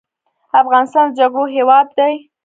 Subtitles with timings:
[0.61, 2.13] افغانستان د جګړو هیواد دی